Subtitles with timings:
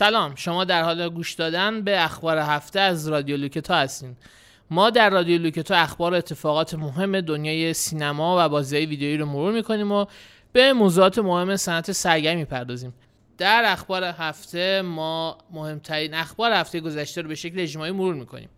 [0.00, 4.16] سلام شما در حال گوش دادن به اخبار هفته از رادیو لوکتا هستین.
[4.70, 9.92] ما در رادیو لوکتا اخبار اتفاقات مهم دنیای سینما و بازی ویدیویی رو مرور می‌کنیم
[9.92, 10.06] و
[10.52, 12.94] به موضوعات مهم صنعت سرگرمی می‌پردازیم.
[13.38, 18.48] در اخبار هفته ما مهمترین اخبار هفته گذشته رو به شکل اجماعی مرور می‌کنیم.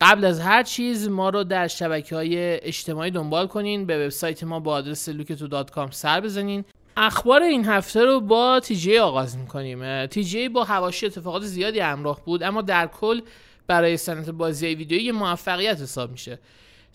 [0.00, 2.36] قبل از هر چیز ما رو در شبکه های
[2.66, 6.64] اجتماعی دنبال کنین به وبسایت ما با آدرس لوکتو.com سر بزنین.
[6.96, 10.06] اخبار این هفته رو با تیجی آغاز می‌کنیم.
[10.06, 13.20] تیجی با هواشی اتفاقات زیادی همراه بود اما در کل
[13.66, 16.38] برای صنعت بازی ویدیویی موفقیت حساب میشه.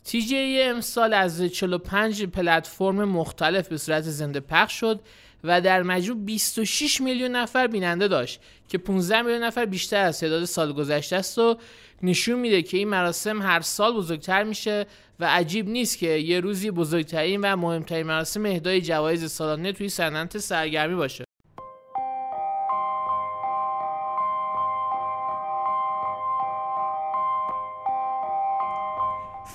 [0.04, 5.00] تیجی امسال از 45 پلتفرم مختلف به صورت زنده پخش شد
[5.44, 8.40] و در مجموع 26 میلیون نفر بیننده داشت
[8.70, 11.58] که 15 میلیون نفر بیشتر از تعداد سال گذشته است و
[12.04, 14.86] نشون میده که این مراسم هر سال بزرگتر میشه
[15.20, 20.38] و عجیب نیست که یه روزی بزرگترین و مهمترین مراسم اهدای جوایز سالانه توی صنعت
[20.38, 21.26] سرگرمی باشه.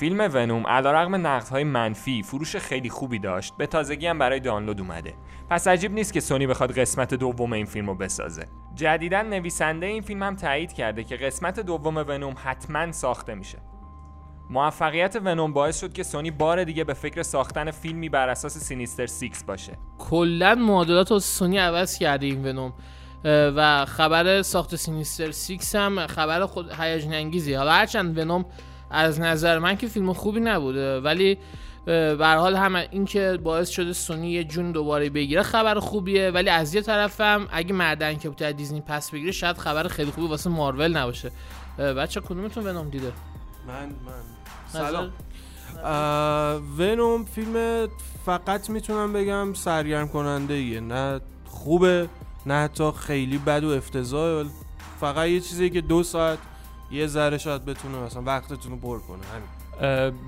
[0.00, 5.14] فیلم ونوم علیرغم نقدهای منفی فروش خیلی خوبی داشت به تازگی هم برای دانلود اومده.
[5.50, 8.46] پس عجیب نیست که سونی بخواد قسمت دوم این فیلم رو بسازه.
[8.80, 13.58] جدیدا نویسنده این فیلم هم تایید کرده که قسمت دوم ونوم حتما ساخته میشه.
[14.50, 19.06] موفقیت ونوم باعث شد که سونی بار دیگه به فکر ساختن فیلمی بر اساس Sinister
[19.06, 19.72] Six باشه.
[19.98, 22.72] کلا معادلات سونی عوض کرده این ونوم.
[23.24, 28.44] و خبر ساخت Sinister Six هم خبر خود هیجان انگیزی حالا هرچند ونوم
[28.90, 31.38] از نظر من که فیلم خوبی نبوده ولی
[31.84, 36.50] به حال هم این که باعث شده سونی یه جون دوباره بگیره خبر خوبیه ولی
[36.50, 40.96] از یه طرفم اگه که بوده دیزنی پس بگیره شاید خبر خیلی خوبی واسه مارول
[40.96, 41.30] نباشه.
[41.78, 43.12] بچه کدومتون ونوم دیده؟
[43.66, 44.22] من من.
[44.72, 45.12] سلام.
[46.78, 47.88] ونوم فیلم
[48.26, 52.08] فقط می‌تونم بگم سرگرم کننده ایه نه خوبه
[52.46, 54.44] نه حتی خیلی بد و افتضاح
[55.00, 56.38] فقط یه چیزی که دو ساعت
[56.90, 59.26] یه ذره شاید بتونه مثلا وقتتون رو پر کنه.
[59.26, 59.59] همین.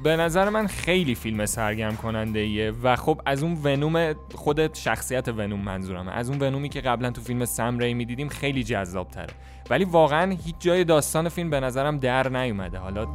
[0.02, 5.28] به نظر من خیلی فیلم سرگرم کننده ایه و خب از اون ونوم خودت شخصیت
[5.28, 6.12] ونوم منظورمه.
[6.12, 9.34] از اون ونومی که قبلا تو فیلم سم ری می‌دیدیم خیلی جذاب تره
[9.70, 12.78] ولی واقعا هیچ جای داستان فیلم به نظرم در نیومده.
[12.78, 13.06] حالا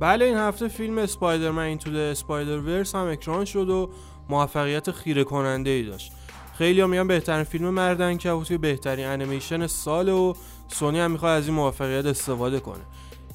[0.00, 3.90] بله این هفته فیلم اسپایدرمن اینتو اسپایدر ورس هم اکران شد و
[4.28, 6.12] موفقیت خیره کننده ای داشت.
[6.60, 10.34] خیلی میگن بهترین فیلم مردن که توی بهترین انیمیشن سال و
[10.68, 12.80] سونی هم می‌خواد از این موفقیت استفاده کنه.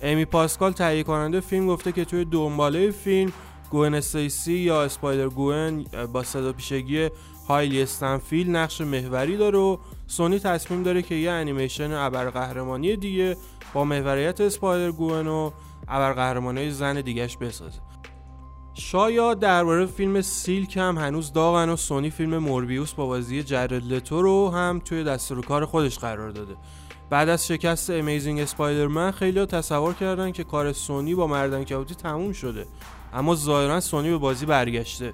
[0.02, 3.32] امی پاسکال تهیه کننده فیلم گفته که توی دنباله فیلم
[3.70, 7.10] گوین استیسی یا Spider-Gwen با صداپیشگی
[7.48, 13.38] هیلی استاینفلد نقش محوری داره و سونی تصمیم داره که یه انیمیشن ابرقهرمانی دیگه
[13.74, 15.52] با محوریت Spider-Gwen و
[15.88, 17.80] ابرقهرمانی زن دیگهش بسازه.
[18.78, 24.22] شایعات درباره فیلم Silk هم هنوز داغن و سونی فیلم موربیوس با بازی جرد لتو
[24.22, 26.56] رو هم توی دستور کار خودش قرار داده.
[27.10, 32.34] بعد از شکست Amazing Spider-Man خیلی تصور کردن که کار سونی با مرد عنکبوتی تموم
[32.34, 32.66] شده.
[33.14, 35.14] اما ظاهرا سونی به بازی برگشته.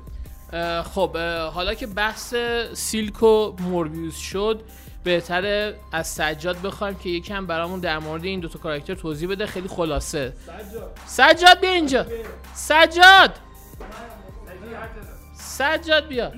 [0.94, 1.18] خب
[1.54, 2.36] حالا که بحث
[2.74, 4.62] سیلک و موربیوس شد
[5.04, 9.46] بهتره از سجاد بخوایم که یکم برامون در مورد این دوتا کاراکتر توضیح بده.
[9.46, 10.34] خیلی خلاصه.
[10.46, 10.98] سجاد.
[11.06, 12.06] سجاد بیا اینجا.
[12.54, 13.40] سجاد!
[15.34, 16.32] سجاد بیا.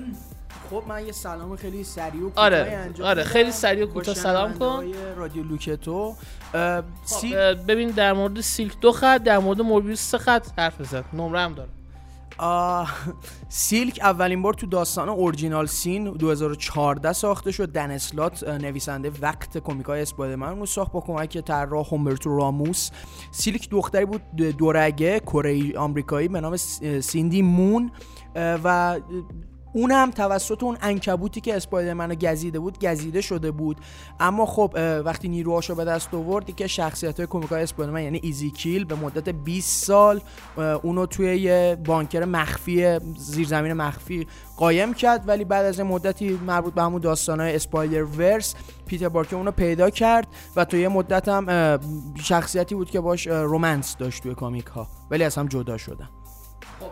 [0.70, 4.92] خب من یه سلام خیلی سریع و آره آره خیلی سریع و کوتاه سلام کن.
[5.16, 6.16] رادیو لوکتو.
[7.06, 11.04] خب ببین در مورد سیلک دو خط در مورد موربیوس سه خط حرف بزن.
[11.12, 11.68] نمره هم داره
[13.48, 17.72] سیلک اولین بار تو داستان اورجینال سین 2014 ساخته شد.
[17.72, 22.90] دن اسلات نویسنده وقت کمیکای اسپایدرمن رو ساخت با کمک طراح هومبرتو راموس.
[23.30, 26.56] سیلک دختری بود دورگه کره آمریکایی به نام
[27.00, 27.90] سیندی مون
[28.34, 29.00] و
[29.74, 33.76] اون هم توسط اون انکبوتی که اسپایدرمن رو گزیده بود گزیده شده بود.
[34.20, 34.74] اما خب
[35.04, 39.84] وقتی نیروهاشو به دست آورد که شخصیت های کمیکای Spider-Man یعنی ایزیکیل به مدت 20
[39.84, 40.20] سال
[40.82, 44.26] اونو توی یه bunker مخفی زیرزمین مخفی
[44.56, 45.28] قایم کرد.
[45.28, 48.54] ولی بعد از مدتی مربوط به همون های Spider-Verse
[48.86, 51.78] پیتر پارکر اونو پیدا کرد و تو یه مدت هم
[52.22, 56.08] شخصیتی بود که باش romance داشت توی comic ها ولی از هم جدا شدن.
[56.80, 56.90] خب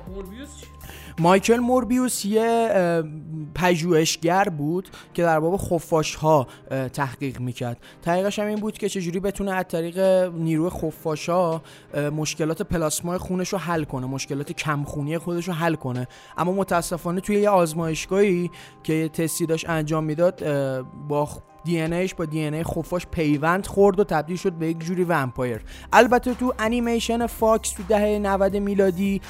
[1.19, 3.03] مایکل موربیوس یه
[3.55, 6.47] پژوهشگر بود که در باب خفاش ها
[6.93, 7.77] تحقیق می‌کرد.
[8.03, 9.99] تحقیقش هم این بود که چجوری بتونه از طریق
[10.35, 11.63] نیروی خفاش ها
[12.17, 16.09] مشکلات پلاسمای خونش رو حل کنه مشکلات کمخونی خودش رو حل کنه.
[16.39, 18.51] اما متاسفانه توی یه آزمایشگاهی
[18.83, 20.43] که یه تستی داشت انجام می‌داد
[21.09, 21.29] با
[21.65, 25.61] دی با DNA خفاش پیوند خورد و تبدیل شد به یک جوری vampire.
[25.93, 29.21] البته تو انیمیشن فاکس تو دهه 90 میلادی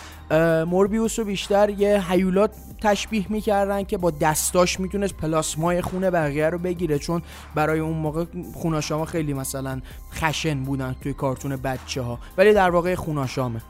[0.66, 2.48] موربیوس رو بیشتر یه هیولا
[2.80, 7.22] تشبیه می‌کردن که با دستاش می‌تونست پلاسمای خونه بقیه رو بگیره چون
[7.54, 8.24] برای اون موقع
[8.54, 9.80] خوناشاما خیلی مثلا
[10.14, 13.60] خشن بودن توی کارتون بچه ها ولی در واقع خوناشامه.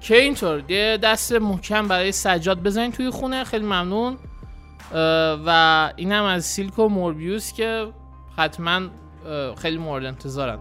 [0.00, 0.60] که اینطور
[0.96, 4.16] دست محکم برای سجاد بزنین توی خونه خیلی ممنون.
[5.46, 7.86] و اینم از سیلک و موربیوس که
[8.36, 8.80] حتما
[9.56, 10.60] خیلی مورد انتظارم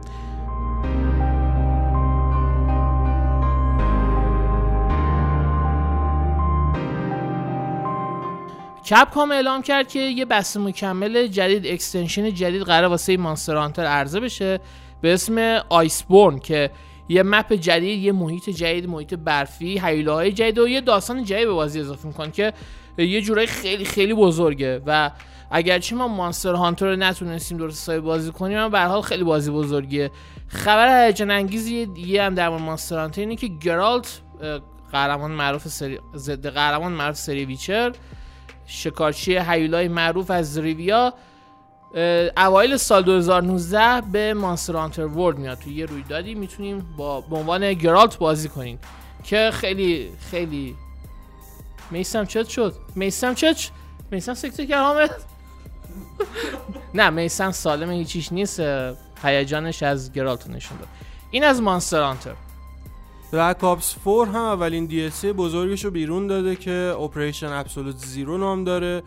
[8.89, 14.19] کپکام اعلام کرد که یه بسته مکمل جدید extension جدید قرار واسه Monster Hunter عرضه
[14.19, 14.59] بشه
[15.01, 16.71] به اسم Iceborne که
[17.09, 21.53] یه map جدید یه محیط جدید محیط برفی های جدید و یه داستان جدید به
[21.53, 22.53] بازی اضافه می‌کنه که
[22.97, 25.11] یه جورایی خیلی خیلی بزرگه و
[25.51, 29.51] اگرچه ما Monster Hunter رو نتونستیم درست حسابی بازی کنیم اما به حال خیلی بازی
[29.51, 30.11] بزرگیه.
[30.47, 34.21] خبر هیجان انگیزی یه هم در Monster Hunter اینه که گرالت
[34.91, 37.91] قهرمان معروف سری ضد قهرمان معروف سری ویچر
[38.65, 41.13] شکارچی هیولای معروف از ریویا
[42.37, 45.57] اوایل سال 2019 به مانستر هانتر ورد میاد.
[45.57, 48.79] توی یه رویدادی می‌تونیم با به عنوان گرالت بازی کنیم
[49.23, 50.75] که خیلی خیلی
[51.91, 52.75] میسم چت شد.
[52.95, 53.69] میسم چت
[54.11, 55.11] میسم سکته کرد حامد
[56.93, 58.61] نه میسم سالم هیچیش نیست.
[59.23, 60.87] هیجانش از گرالت نشون داد.
[61.31, 62.33] این از مانستر هانتر.
[63.31, 68.63] بلک آپس 4 هم اولین دی بزرگش رو بیرون داده که اپریشن ابسولوت زیرو نام
[68.63, 69.03] داره.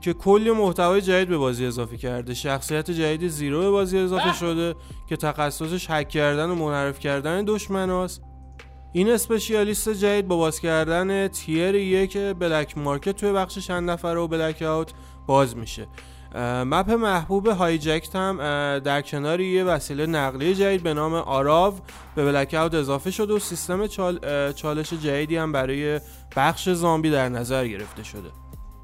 [0.00, 0.12] که.
[0.12, 2.34] کلی محتوای جدید به بازی اضافه کرده.
[2.34, 4.74] شخصیت جدید زیرو به بازی اضافه شده
[5.08, 7.90] که تخصصش هک کردن و منحرف کردن دشمن
[8.92, 14.28] این اسپشیالیست جدید با باز کردن تیر یک بلک مارکت توی بخش چند نفره و
[14.28, 14.92] بلک اوت
[15.26, 15.86] باز میشه.
[16.64, 18.38] مپ محبوب هایجکت هم
[18.78, 21.74] در کنار یه وسیله نقلیه جدید به نام آراو
[22.14, 23.86] به بلک اوت اضافه شده و سیستم
[24.52, 26.00] چالش جدیدی هم برای
[26.36, 28.39] بخش زامبی در نظر گرفته شده.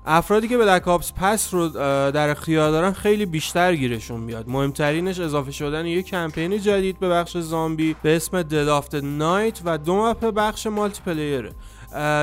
[0.09, 1.69] افرادی که بلک آپس پس رو
[2.11, 4.49] در اختیار دارن خیلی بیشتر گیرشون میاد.
[4.49, 9.79] مهمترینش اضافه شدن یک کمپین جدید به بخش زامبی به اسم دد آفت نایت و
[9.79, 11.53] دو مپ بخش مالتی پلیره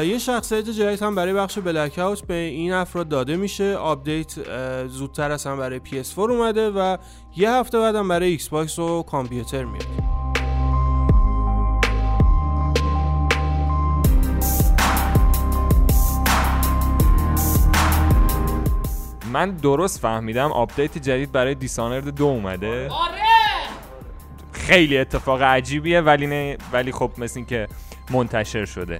[0.06, 3.76] یه شخصیت جدید هم برای بخش بلک به این افراد داده میشه.
[3.76, 4.34] آپدیت
[4.88, 6.98] زودتر از هم برای PS4 اومده و
[7.36, 10.23] یه هفته بعدم برای ایکس باکس و کامپیوتر میاد.
[19.34, 22.90] من درست فهمیدم آپدیت جدید برای Dishonored دو اومده.
[22.90, 23.24] آره!
[24.52, 27.68] خیلی اتفاق عجیبیه ولی نه ولی خب مثل این که
[28.12, 29.00] منتشر شده.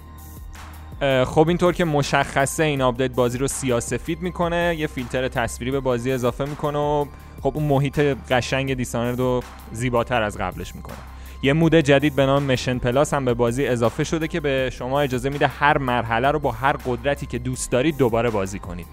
[1.26, 6.12] خب اینطور که مشخصه این آپدیت بازی رو سیاسفید می‌کنه یه فیلتر تصویری به بازی
[6.12, 7.06] اضافه می‌کنه و
[7.42, 8.00] خب اون محیط
[8.30, 10.98] قشنگ Dishonored رو زیباتر از قبلش می‌کنه.
[11.44, 15.02] یه mode جدید به نام Mission Plus هم به بازی اضافه شده که به شما
[15.02, 18.88] اجازه میده هر مرحله رو با هر قدرتی که دوست دارید دوباره بازی کنید.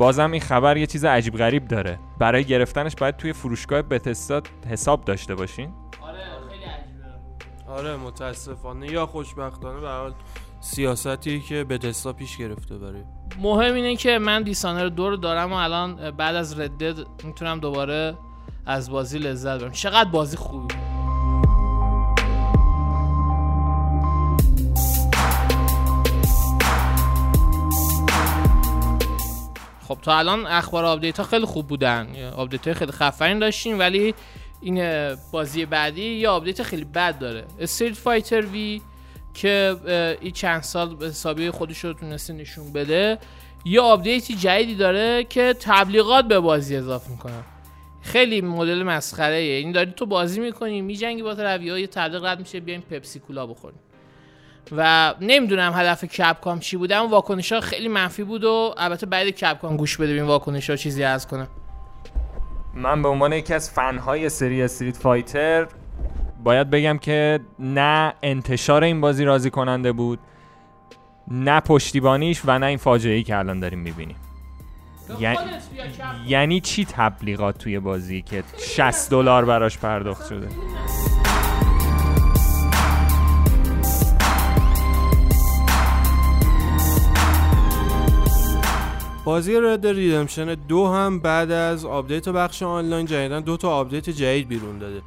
[0.00, 1.98] بازم این خبر یه چیز عجیب غریب داره.
[2.18, 5.70] برای گرفتنش باید توی فروشگاه بتسدا حساب داشته باشین.
[6.00, 6.18] آره
[6.50, 7.72] خیلی عجیبه.
[7.72, 8.92] آره متاسفانه.
[8.92, 10.14] یا خوشبختانه به حال
[10.60, 13.02] سیاستی که بتستا پیش گرفته برای.
[13.38, 18.14] مهم اینه که من دیسانر دو رو دارم و الان بعد از ردد می‌تونم دوباره
[18.66, 20.74] از بازی لذت ببرم چقدر بازی خوبی
[29.90, 32.08] خب تا الان اخبار آپدیت ها خیلی خوب بودن.
[32.36, 34.14] آپدیت های خیلی خفنی داشتیم ولی
[34.60, 34.84] این
[35.32, 37.44] بازی بعدی یه آپدیت خیلی بد داره.
[37.60, 38.82] Street Fighter V
[39.34, 39.76] که
[40.20, 43.18] این چند سال حسابی خودش رو تونسته نشون بده
[43.64, 47.44] یه آپدیتی جدیدی داره که تبلیغات به بازی اضافه می‌کنه.
[48.02, 52.38] خیلی مدل مسخره این داری تو بازی می‌کنی میجنگی با طرفی ها یه تبلیغ رد
[52.38, 53.78] میشه بیایم پپسی کولا بخوریم.
[54.76, 59.30] و نمی‌دونم هدف کپکام چی بوده اما واکنش ها خیلی منفی بود و البته بعد
[59.30, 61.48] کپکام گوش بده ببین واکنش ها چیزی از کنه.
[62.74, 65.66] من به عنوان یکی از فنهای سری استریت فایتر
[66.44, 70.18] باید بگم که نه انتشار این بازی راضی کننده بود
[71.28, 74.16] نه پشتیبانیش و نه این فاجعه ای که الان داریم می‌بینیم.
[75.20, 75.38] یعنی...
[76.26, 80.48] یعنی چی تبلیغات توی بازی که 60 دلار براش پرداخت شده؟
[89.24, 94.48] بازی Red Redemption دو هم بعد از آپدیت بخش آنلاین جدیدن دو تا آپدیت جدید
[94.48, 95.02] بیرون داده.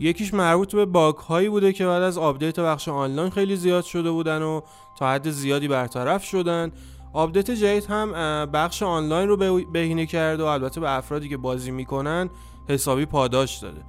[0.00, 4.10] یکیش مربوط به باگ هایی بوده که بعد از آپدیت بخش آنلاین خیلی زیاد شده
[4.10, 4.60] بودن و
[4.98, 6.72] تا حد زیادی برطرف شدن.
[7.12, 8.12] آپدیت جدید هم
[8.52, 9.36] بخش آنلاین رو
[9.72, 12.30] بهینه کرد و البته به افرادی که بازی می‌کنن
[12.68, 13.80] حسابی پاداش داده.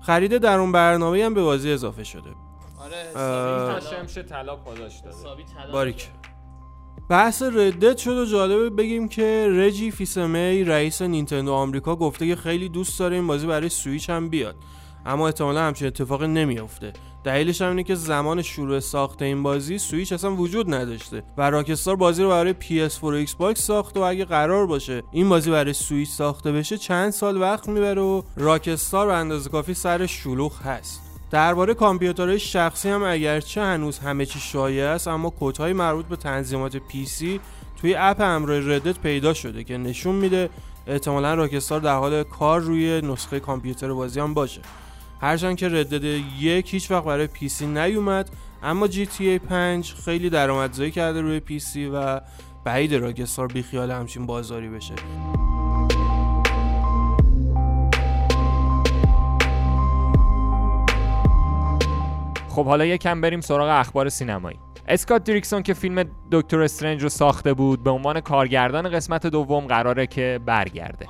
[0.00, 2.30] خرید در اون برنامه هم به بازی اضافه شده.
[2.80, 5.72] آره طلا پاداش داده.
[5.72, 6.08] باریک.
[7.08, 12.36] بحث Red Dead شد و جالبه بگیم که رجی فیسمی رئیس نینتندو آمریکا گفته که
[12.36, 14.56] خیلی دوست داره این بازی برای سویچ هم بیاد.
[15.06, 16.92] اما احتمالا همچین اتفاقی نمیافته.
[17.24, 21.96] دلیلش هم اینه که زمان شروع ساخت این بازی سویچ اصلا وجود نداشته و راکستار
[21.96, 25.72] بازی رو برای PS4 و ایکس باکس ساخته و اگه قرار باشه این بازی برای
[25.72, 31.03] سویچ ساخته بشه چند سال وقت می‌بره و راکستار به اندازه کافی سرش شلوغ هست.
[31.34, 36.76] درباره کامپیوترهای شخصی هم اگرچه هنوز همه چی شایعه است اما کدهای مربوط به تنظیمات
[36.76, 37.24] PC
[37.80, 40.50] توی اپ همراه Red Dead پیدا شده که نشون میده
[40.86, 44.60] احتمالا راکستار در حال کار روی نسخه کامپیوتر بازی هم باشه.
[45.20, 46.04] هرچند که Red Dead
[46.40, 48.30] یک هیچ وقت برای PC نیومد
[48.62, 52.20] اما GTA 5 خیلی درآمدزایی کرده روی PC و
[52.64, 54.94] بعیده راکستار بیخیال همچین بازاری بشه.
[62.54, 64.58] خب حالا یکم بریم سراغ اخبار سینمایی.
[64.88, 70.06] اسکات دریکسون که فیلم Doctor Strange رو ساخته بود به عنوان کارگردان قسمت دوم قراره
[70.06, 71.06] که برگرده.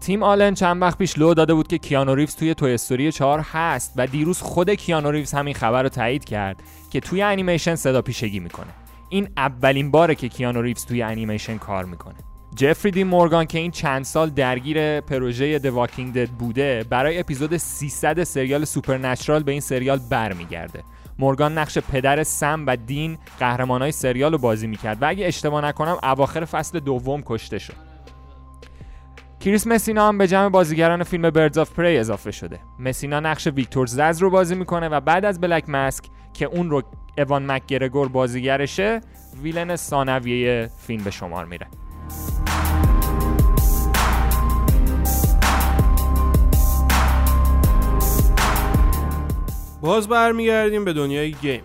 [0.00, 3.40] تیم آلن چند وقت پیش لو داده بود که کیانو ریوز توی Toy Story 4
[3.52, 8.02] هست و دیروز خود کیانو ریوز همین خبر رو تایید کرد که توی انیمیشن صدا
[8.02, 8.70] پیشگی می‌کنه.
[9.08, 12.25] این اولین باره که کیانو ریوز توی انیمیشن کار می‌کنه.
[12.56, 17.56] جفری دی مورگان که این چند سال درگیر پروژه The Walking Dead بوده برای اپیزود
[17.56, 20.82] 300 سریال Supernatural به این سریال برمیگرده.
[21.18, 25.98] مورگان نقش پدر سم و دین قهرمانای سریال رو بازی می‌کرد و اگه اشتباه نکنم
[26.02, 27.76] اواخر فصل دوم کشته شد.
[29.40, 32.60] کریس مسینا هم به جمع بازیگران فیلم Birds of Prey اضافه شده.
[32.78, 36.82] مسینا نقش ویکتور زز رو بازی می‌کنه و بعد از Black Mask که اون رو
[37.18, 39.00] اوان مکگرگور بازیگرشه
[39.42, 41.66] villain ثانویه فیلم به شمار میره.
[49.80, 51.62] باز برمیگردیم به دنیای گیم.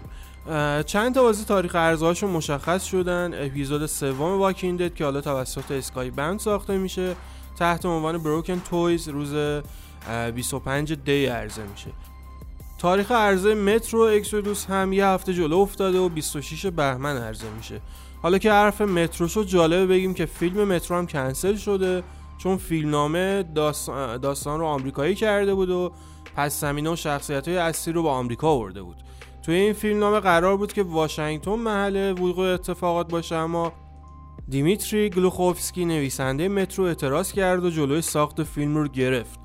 [0.86, 3.32] چند تا بازی تاریخ ارزهاشون مشخص شدن.
[3.34, 7.16] اپیزود سوم واکیندد که حالا توسط اسکای بند ساخته میشه.
[7.60, 9.62] تحت عنوان بروکن تویز روز
[10.36, 11.92] 25 دی عرضه میشه.
[12.80, 17.82] تاریخ عرضه مترو اکسودوس هم یه هفته جلو افتاده و 26 بهمن عرضه میشه.
[18.22, 22.04] حالا که حرف مترو شد جالبه بگیم که فیلم مترو هم کنسل شده
[22.38, 25.92] چون فیلمنامه داستان, داستان رو آمریکایی کرده بود و
[26.36, 28.98] پس زمینه و شخصیت های اصلی رو به آمریکا آورده بود.
[29.46, 33.74] توی این فیلمنامه قرار بود که واشنگتن محل وقوع اتفاقات باشه اما
[34.50, 39.40] دیمیتری گلوخوفسکی نویسنده مترو اعتراض کرد و جلوی ساخت فیلم رو گرفت.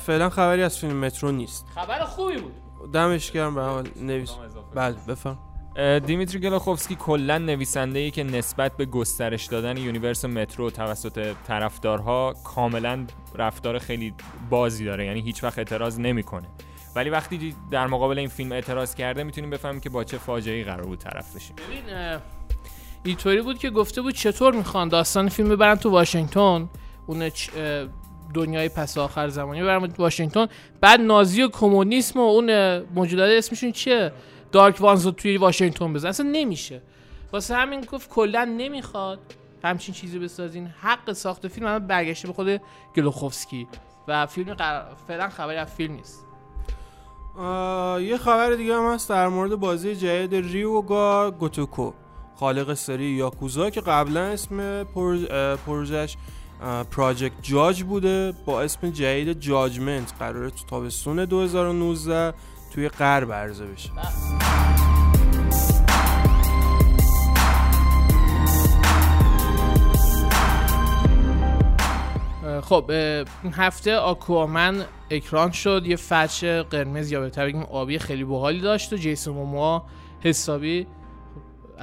[0.00, 1.66] فعلا خبری از فیلم مترو نیست.
[1.74, 2.52] خبر خوبی بود.
[2.92, 4.30] دمش گرم به حال نویس
[4.74, 5.38] بله بفهم
[5.78, 13.06] دیمیتری گلوخوفسکی کلا نویسنده ای که نسبت به گسترش دادن universe مترو توسط طرفدارها کاملا
[13.34, 14.14] رفتار خیلی
[14.50, 16.46] بازی داره یعنی هیچ وقت اعتراض نمی‌کنه.
[16.96, 20.86] ولی وقتی در مقابل این فیلم اعتراض کرده می‌تونیم بفهمیم که با چه فاجعه‌ای قرار
[20.86, 21.56] بود طرف بشیم.
[23.04, 26.68] اینطوری بود که گفته بود چطور می‌خوان داستان فیلم ببرن تو واشنگتن.
[27.06, 27.30] اون
[28.34, 30.46] دنیای پس آخر زمانی ببرن واشنگتن.
[30.80, 34.12] بعد نازی و کمونیسم و اون موجودات اسمشون چیه؟
[34.52, 36.08] دارک وانز رو توی واشنگتن بزن.
[36.08, 36.82] اصلا نمیشه.
[37.32, 39.18] واسه همین گفت کلا نمی‌خواد
[39.64, 40.66] همچین چیزی بسازین.
[40.66, 42.60] حق ساخت فیلم هم برگشته به خود
[42.96, 43.66] گلوخوفسکی.
[44.08, 44.82] و فیلم قر...
[45.08, 46.24] فعلا خبری از فیلم نیست.
[48.08, 51.92] یه خبر دیگه هم هست در مورد بازی جدید ریوگا گوتوکو.
[52.36, 54.84] خالق سری یاکوزا که قبلا اسم
[55.66, 56.16] پروژش
[56.90, 62.34] پراجکت جاج بوده با اسم جدید جاجمنت قراره تو تابستون 2019
[62.74, 63.90] توی غرب عرضه بشه.
[72.60, 75.82] خب این هفته آکوامن اکران شد.
[75.86, 79.84] یه فچ قرمز یا بهتر بگیم آبی خیلی باحالی داشت و جیسون موموا
[80.20, 80.86] حسابی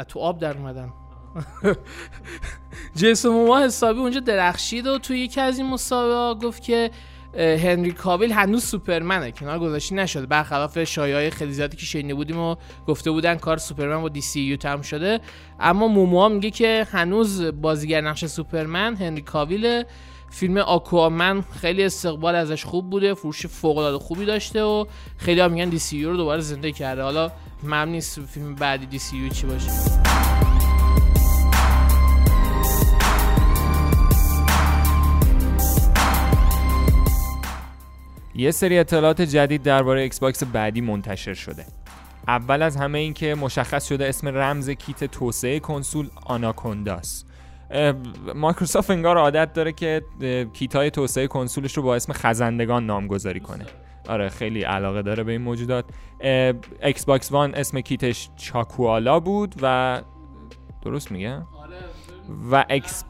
[0.08, 0.94] تو آب در اومدن.
[2.96, 6.92] جیسون موما حسابی اونجا درخشید و توی یکی از این مسابقه گفت که
[7.38, 9.32] هنری کابیل هنوز سوپرمنه.
[9.32, 10.26] کنار گذاشتی نشده.
[10.26, 12.56] برخلاف شایعه خیلی زیادی که شنیده بودیم و
[12.88, 15.20] گفته بودن کار سوپرمن با دی سی یو تم شده.
[15.60, 19.84] اما موموا میگه که هنوز بازیگر نقش سوپرمن هنری کابیل
[20.30, 23.14] فیلم Aquaman خیلی استقبال ازش خوب بوده.
[23.14, 24.86] فروش فوق العاده خوبی داشته و
[25.18, 27.04] خیلی ها میگن DCU رو دوباره زنده کرده.
[27.04, 27.32] حالا
[27.64, 30.05] معلوم نیست فیلم بعدی DCU چی باشه.
[38.36, 41.66] یه سری اطلاعات جدید درباره ایکس باکس بعدی منتشر شده.
[42.28, 47.26] اول از همه این که مشخص شده اسم رمز کیت توسعه کنسول آناکونداس.
[48.36, 50.02] مایکروسافت انگار عادت داره که
[50.54, 53.66] کیت های توسعه کنسولش رو با اسم خزندگان نامگذاری کنه.
[54.10, 55.86] آره خیلی علاقه داره به این موجودات.
[56.84, 60.02] ایکس باکس وان اسم کیتش چاکوالا بود و
[60.82, 61.46] درست میگه؟ آره
[62.52, 63.04] و اکس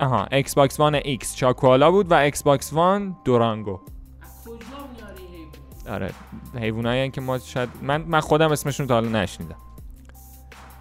[0.00, 3.80] آها ایکس باکس وان ایکس چاکوالا بود و ایکس باکس وان دورانگو
[5.88, 6.10] آره
[6.54, 9.56] حیوانایی که ما شاید من من خودم اسمشون تا حالا نشنیدم.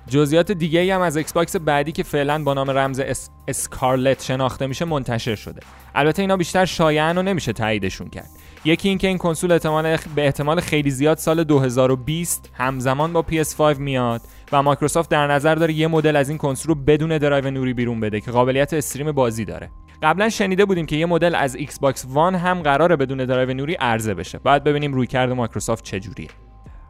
[0.07, 3.29] جزئیات دیگه ای هم از ایکس باکس بعدی که فعلا با نام رمز اس...
[3.47, 5.61] اسکارلت شناخته میشه منتشر شده.
[5.95, 8.29] البته اینا بیشتر شایعن و نمیشه تاییدشون کرد.
[8.65, 14.21] یکی اینکه این کنسول احتمال به احتمال خیلی زیاد سال 2020 همزمان با PS5 میاد
[14.51, 17.99] و مایکروسافت در نظر داره یه مدل از این کنسول رو بدون درایو نوری بیرون
[17.99, 19.69] بده که قابلیت stream بازی داره.
[20.03, 23.73] قبلا شنیده بودیم که یه مدل از ایکس باکس وان هم قراره بدون درایو نوری
[23.73, 24.39] عرضه بشه.
[24.39, 26.29] بعد ببینیم رویکرد مایکروسافت چجوریه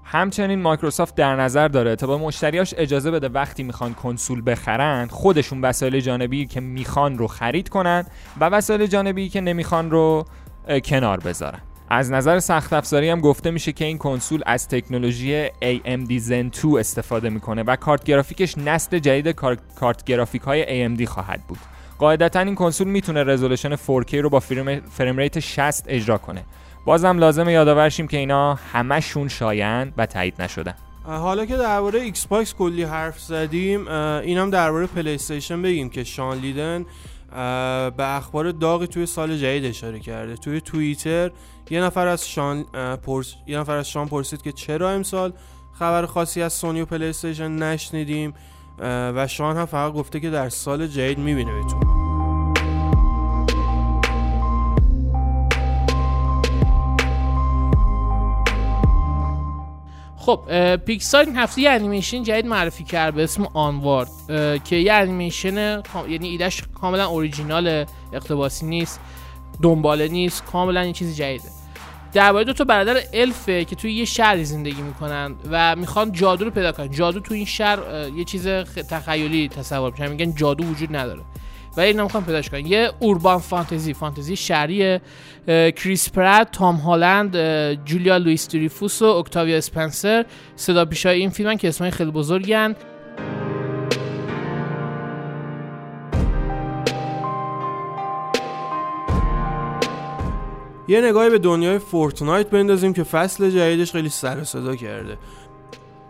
[0.03, 5.61] همچنین مایکروسافت در نظر داره تا به مشتریاش اجازه بده وقتی می‌خوان کنسول بخرن خودشون
[5.61, 8.05] وسایل جانبی که می‌خوان رو خرید کنن
[8.39, 10.25] و وسایل جانبی که نمی‌خوان رو
[10.85, 11.59] کنار بذارن.
[11.89, 16.77] از نظر سخت افزاری هم گفته میشه که این کنسول از تکنولوژی AMD Zen 2
[16.77, 19.35] استفاده می‌کنه و کارت گرافیکش نسل جدید
[19.75, 21.59] کارت گرافیک های AMD خواهد بود.
[21.99, 26.43] قاعدتا این کنسول می‌تونه رزولوشن 4K رو با frame rate 60 اجرا کنه.
[26.85, 30.73] بازم لازمه یادآور شیم که اینا همشون شایعن و تایید نشدن
[31.03, 36.37] حالا که درباره ایکس باکس کلی حرف زدیم اینم درباره پلی استیشن بگیم که شان
[36.37, 36.85] لیدن
[37.97, 40.35] به اخبار داغی توی سال جدید اشاره کرده.
[40.35, 41.31] توی توییتر
[41.69, 42.63] یه نفر از شان
[43.05, 43.33] پرس...
[43.47, 45.33] یه نفر از شان پرسید که چرا امسال
[45.79, 48.33] خبر خاصی از سونی و پلی استیشن نشنیدیم
[48.79, 52.05] و شان هم فقط گفته که در سال جدید می‌بینمتون.
[60.17, 64.11] خب پیکسار این هفته یه انیمیشن جدید معرفی کرد به اسم آنوارد
[64.63, 68.99] که یه انیمیشن یعنی ایدهش کاملا اوریجینال اقتباسی نیست.
[69.61, 71.49] دنباله نیست کاملا این چیز جدیده.
[72.13, 76.51] درباره دو تا برادر الفه که توی یه شهری زندگی می‌کنن و می‌خوان جادو رو
[76.51, 76.91] پیدا کنن.
[76.91, 77.79] جادو توی این شهر
[78.17, 78.47] یه چیز
[78.89, 81.21] تخیلی تصور میشن میگن جادو وجود نداره.
[81.77, 82.65] و این نمی‌خوان پیداش کنن.
[82.65, 84.99] یه اوربان فانتزی فانتزی شهری
[85.47, 87.37] کریس پرات تام هالند
[87.85, 90.25] جولیا لوئیس تریفوس و اکتاویا اسپنسر.
[90.55, 92.75] صدا پیشه‌های این فیلمن که اسمای خیلی بزرگن.
[100.87, 105.17] یه نگاهی به دنیای فورتنایت بندازیم که فصل جدیدش خیلی سر صدا کرده.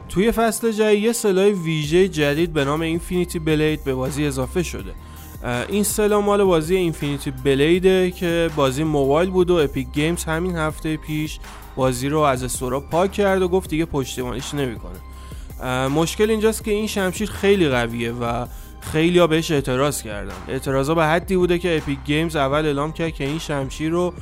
[0.10, 4.92] توی فصل جدید یه سلاح ویژه جدید به نام Infinity Blade به بازی اضافه شده.
[5.70, 10.56] این سلاح مال بازی Infinity Blade ه که بازی موبایل بود و اپیک گیمز همین
[10.56, 11.40] هفته پیش
[11.76, 15.00] بازی رو از store ا پاک کرد و گفت دیگه پشتیبانیش نمی‌کنه.
[15.88, 18.46] مشکل اینجاست که این شمشیر خیلی قویه و
[18.92, 20.34] خیلی ها بهش اعتراض کردن.
[20.48, 24.14] اعتراضا به حدی بوده که اپیک گیمز اول اعلام کرد که این شمشیر رو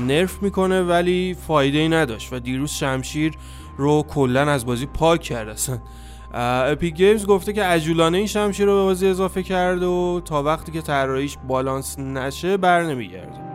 [0.00, 3.34] nerf می‌کنه ولی فایده ای نداشت و دیروز شمشیر
[3.76, 5.78] رو کلا از بازی پاک کرد اصلا
[6.34, 10.72] اپیک گیمز گفته که عجولانه این شمشیر رو به بازی اضافه کرده و تا وقتی
[10.72, 13.51] که طراحیش بالانس نشه بر نمیگرده.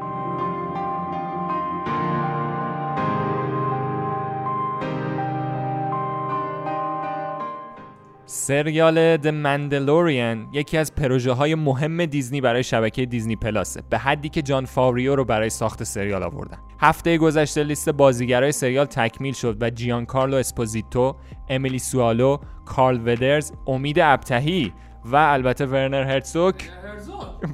[8.30, 14.30] سریال The Mandalorian یکی از پروژه های مهم دیزنی برای شبکه دیزنی پلاسه به حدی
[14.30, 16.58] که جان فاوریو رو برای ساخت سریال آوردن.
[16.80, 21.16] هفته گذشته لیست بازیگرای سریال تکمیل شد و جیان کارلو اسپوزیتو،
[21.50, 24.74] امیلی سوالو، کارل ودرز، امید ابتهی
[25.06, 26.70] و البته ورنر هرتزوک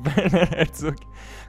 [0.05, 0.97] ورنر هرتزوک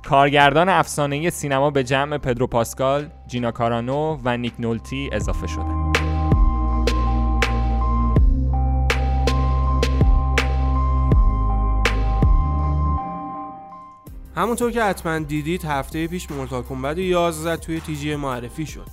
[0.08, 5.83] کارگردان افسانه سینما به جمع پدرو پاسکال، جینا کارانو و نیک نولتی اضافه شدند.
[14.36, 18.86] همونطور که حتما دیدید هفته پیش مورتال کمبت 11 توی تیجی معرفی شد.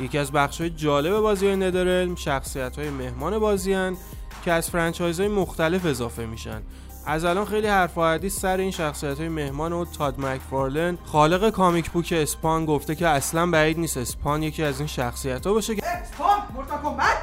[0.00, 3.96] یکی از بخش های جالب بازی های ندرلم شخصیت های مهمان بازی هن
[4.44, 6.62] که از فرانچایز های مختلف اضافه میشن.
[7.06, 10.98] از الان خیلی حرف و سر این شخصیت های مهمان و تاد مکفارلن.
[11.04, 15.52] خالق کامیک بوک اسپان گفته که اصلا بعید نیست اسپان یکی از این شخصیت ها
[15.52, 17.16] باشه که اسپان؟ مورتال کمبت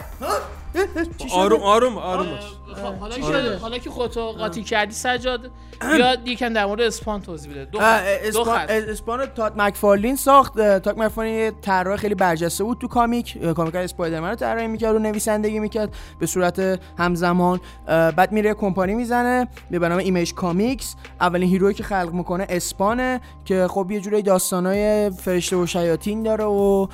[1.32, 2.55] آروم آروم آروم باش.
[2.86, 5.52] خب حالا که حالا که خودتو قاطی کردی سجاد
[6.00, 7.66] یا یکم در مورد اسپان توضیح بده.
[7.66, 10.78] دو اسپان Spawn تاد مکفارلین ساخت.
[10.78, 13.54] تاد مکفارلین یه طراح خیلی برجسته بود تو comic.
[13.54, 15.94] comic Spider-Man رو طراحی می‌کرد و نویسندگی می‌کرد.
[16.20, 20.96] به صورت همزمان بعد میره کمپانی می‌زنه به نام Image Comics.
[21.22, 25.66] اولین hero یی که خلق می‌کنه Spawn ه که خب یه جوری داستانای فرشته و
[25.66, 26.88] شیاطین داره و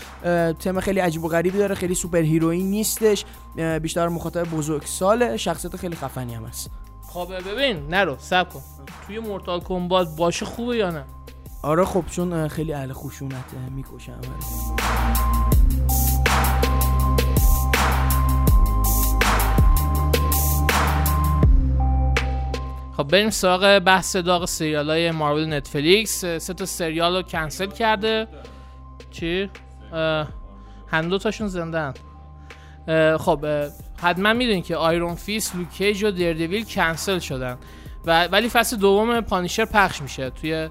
[0.59, 3.25] تم خیلی عجیب و غریبی داره خیلی superhero ین نیستش.
[3.55, 6.71] بیشتر مخاطب بزرگ ساله شخصیت خیلی خفنی هم هست.
[7.07, 8.61] خب ببین نرو سب کن.
[9.07, 11.03] توی مورتال کمبات باشه خوبه یا نه؟
[11.63, 14.21] آره خب چون خیلی اهل خشونت می‌کشم
[22.97, 26.25] خب بریم سراغ بحث داغ سریال های مارول نتفلیکس.
[26.25, 28.27] سه تا سریال رو کنسل کرده.
[29.11, 29.49] چی؟
[30.87, 31.93] هن دو تاشون زندن
[33.19, 33.45] خب
[34.01, 37.57] حتما می‌دونید که Iron Fist Luke Cage و Daredevil کنسل شدن.
[38.05, 40.29] و ولی فصل دوم Punisher پخش میشه.
[40.29, 40.69] توی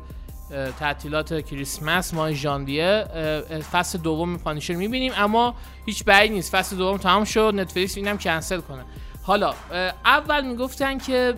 [0.80, 3.06] تعطیلات کریسمس ماه ژانویه
[3.72, 5.12] فصل دوم Punisher می‌بینیم.
[5.16, 5.54] اما
[5.86, 6.52] هیچ بعید نیست.
[6.56, 7.52] فصل دوم تمام شد.
[7.56, 8.84] Netflix اینم کنسل کنه.
[9.22, 9.54] حالا
[10.04, 11.34] اول می‌گفتن که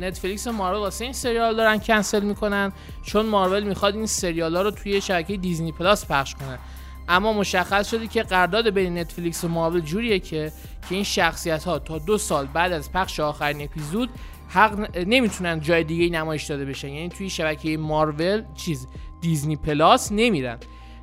[0.00, 2.72] Netflix و مارول واسه این سریال دارن کنسل می‌کنن.
[3.02, 6.58] چون مارول می‌خواد این سریال ها رو توی شبکه Disney Plus پخش کنه.
[7.08, 10.52] اما مشخص شده که قرارداد بین نتفلیکس و مارول جوریه که
[10.88, 14.10] که این شخصیت ها تا دو سال بعد از پخش آخرین اپیزود
[14.48, 16.88] حق نمی‌تونن جای دیگه نمایش داده بشن.
[16.88, 18.86] یعنی توی شبکه مارول چیز
[19.20, 20.58] دیزنی پلاس نمیرن.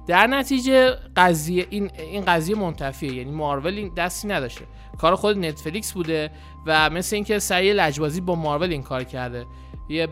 [0.07, 3.13] در نتیجه قضیه این این قضیه منتفیه.
[3.13, 4.65] یعنی مارول این دستی نداشته.
[4.97, 6.31] کار خود نتفلیکس بوده
[6.65, 9.45] و مثل اینکه سریع لجبازی با مارول این کار کرده.
[9.89, 10.07] یه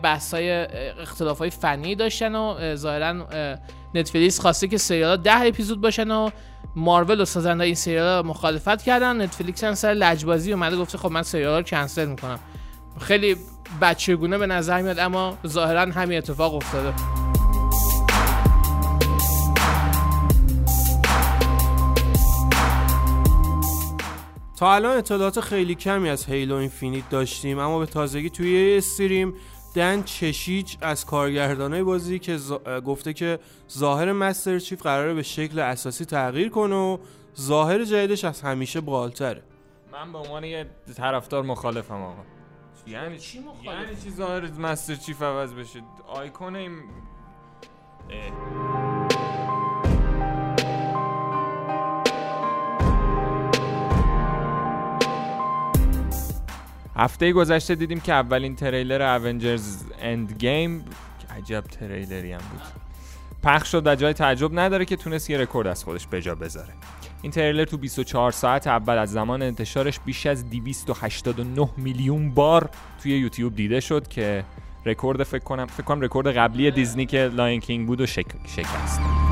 [1.00, 3.26] اختلاف های فنی داشتن و ظاهرا
[3.94, 6.30] نتفلیکس خواسته که سریال ده اپیزود باشن و
[6.76, 9.22] مارول و سازنده این سریال مخالفت کردن.
[9.22, 12.38] نتفلیکس هم سر لجبازی اومده گفته خب من سریال رو کنسل می‌کنم.
[13.00, 13.36] خیلی
[13.80, 16.94] بچگونه به نظر میاد اما ظاهرا همین اتفاق افتاده.
[24.58, 29.34] تا الان اطلاعات خیلی کمی از هیلو اینفینیت داشتیم اما به تازگی توی استریم
[29.74, 32.38] دن چشیچ از کارگردانای بازی که
[32.86, 33.38] گفته که
[33.72, 36.98] ظاهر مستر چیف قراره به شکل اساسی تغییر کنه و
[37.40, 39.42] ظاهر جدیدش از همیشه بالتره
[39.92, 42.22] من به عنوان یه طرفدار مخالفم آقا.
[42.86, 46.72] یعنی چی مخالف؟ یعنی چی ظاهر مستر چیف عوض بشه؟ آیکون این
[56.98, 60.84] هفته گذشته دیدیم که اولین تریلر Avengers Endgame
[61.36, 62.60] عجب تریلری هم بود.
[63.42, 66.72] پخش شد و جای تعجب نداره که تونست یه رکورد از خودش به جا بذاره.
[67.22, 72.70] این تریلر تو 24 ساعت اول از زمان انتشارش بیش از 289 میلیون بار
[73.02, 74.44] توی یوتیوب دیده شد که
[74.86, 78.26] رکورد فکر کنم فکر کنم رکورد قبلی دیزنی که Lion King بود و شک...
[78.46, 79.27] شکست.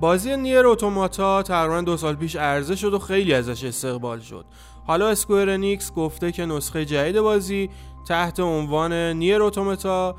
[0.00, 4.44] بازی Nier Automata تقریبا دو سال پیش عرضه شد و خیلی ازش استقبال شد.
[4.86, 7.70] حالا Square Enix گفته که نسخه جدید بازی
[8.08, 10.16] تحت عنوان Nier Automata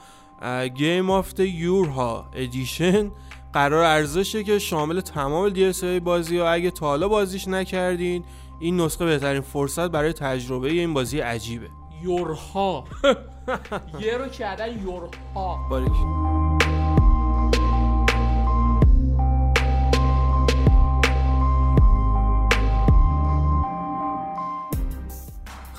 [0.76, 3.12] Game of the YoRHa Edition
[3.54, 8.24] قرار عرضه شه که شامل تمام DLC بازی و اگه تا حالا بازیش نکردین
[8.60, 11.68] این نسخه بهترین فرصت برای تجربه این بازی عجیبه.
[12.04, 12.84] YoRHa.
[14.06, 16.51] year رو کردن YoRHa.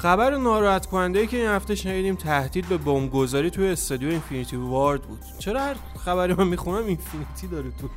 [0.02, 5.02] خبر ناراحت کننده ای که این هفته شنیدیم تهدید به بمبگذاری توی استادیو اینفینیتی وارد
[5.02, 5.20] بود.
[5.38, 7.90] چرا هر خبری من می‌خونم اینفینیتی داره توش؟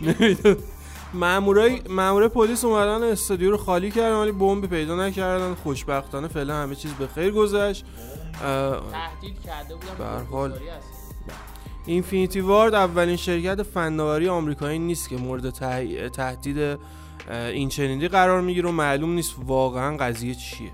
[0.00, 0.56] نمی‌دونم.
[1.14, 6.74] مامورای مامورای پلیس اومدن استادیو رو خالی کردن ولی بمب پیدا نکردن خوشبختانه فعلا همه
[6.74, 7.84] چیز به خیر گذشت.
[8.40, 10.52] تهدید کرده بودن به حال.
[11.86, 15.50] اینفینیتی وارد اولین شرکت فناوری آمریکایی نیست که مورد
[16.10, 16.78] تهدید
[17.30, 20.70] این چنینی قرار می‌گیره و معلوم نیست واقعا قضیه چیه.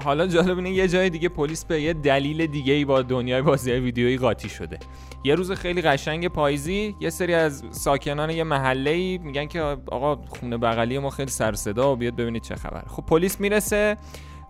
[0.00, 3.72] حالا جالب اینه یه جای دیگه پلیس به یه دلیل دیگه ای با دنیای بازی
[3.72, 4.78] ویدیویی قاطی شده.
[5.24, 10.16] یه روز خیلی قشنگ پاییزی یه سری از ساکنان یه محله ای میگن که آقا
[10.16, 13.96] خونه بغلی ما خیلی سر صدا و بیاد ببینید چه خبر خب پلیس می‌رسه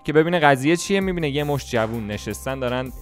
[0.04, 2.92] که ببینه قضیه چیه می‌بینه یه مش جوون نشستن دارن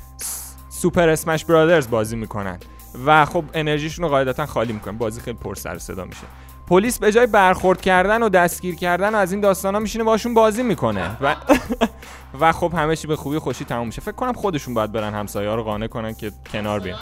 [0.69, 2.59] سوپر اسمش برادرز بازی می‌کنن.
[3.07, 4.99] و خب انرژیشون رو قاعدتا خالی می‌کنن.
[4.99, 6.27] بازی خیلی پر سر صدا میشه.
[6.67, 10.63] پلیس به جای برخورد کردن و دستگیر کردن و از این داستانا میشینه باشون بازی
[10.63, 11.17] می‌کنه.
[11.21, 11.37] و
[12.41, 14.01] و خب همه چی به خوبی خوشی تموم میشه.
[14.01, 16.99] فکر کنم خودشون باید برن همسایه ها رو قانع کنن که کنار بیان.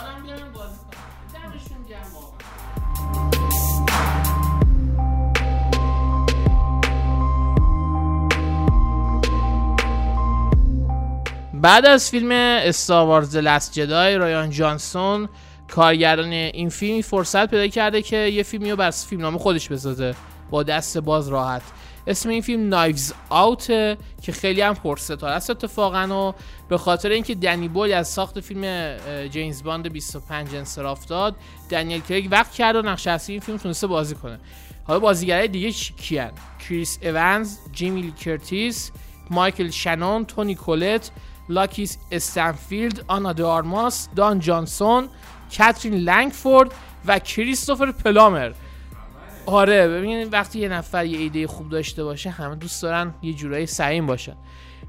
[11.61, 15.29] بعد از فیلم Star Wars Last Jedi رایان جانسون
[15.71, 20.15] کارگردان این فیلم فرصت پیدا کرده که یه فیلمی رو بر فیلمنامه خودش بسازه.
[20.49, 21.61] با دست باز راحت.
[22.07, 23.67] اسم این فیلم Knives Out
[24.21, 26.35] که خیلی هم پرستاره است اتفاقا و
[26.69, 31.35] به خاطر اینکه دنی بویل از ساخت فیلم جیمز باند 25 انصراف داد
[31.69, 34.39] دنیل کریگ وقت کرد و نقش اصلی این فیلم تونسته بازی کنه.
[34.83, 38.91] حالا بازیگرای دیگه کیان؟ کریس ایونز جیمی کرتیس
[39.29, 41.11] مایکل شنون تونی کولت
[41.49, 45.09] لاکیس استنفیلد آنا دارماس دان جانسون
[45.57, 46.71] کاترین لنگفورد
[47.05, 48.51] و کریستوفر پلامر.
[49.45, 53.65] آره ببینید وقتی یه نفر یه ایده خوب داشته باشه همه دوست دارن یه جورایی
[53.65, 54.35] سعیم باشن.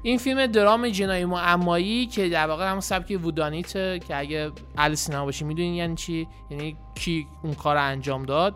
[0.01, 5.25] این فیلم درام جنایی معمایی که در واقع هم سبک وودانیته که اگه اهل سینما
[5.25, 8.55] باشی می‌دونین یعنی چی؟ یعنی کی اون کار انجام داد.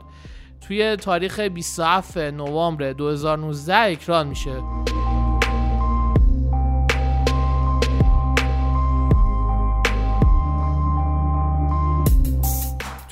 [0.61, 4.61] توی تاریخ 27 نوامبر 2019 اکران میشه.